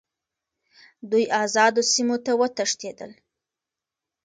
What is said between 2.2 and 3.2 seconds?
ته وتښتېدل.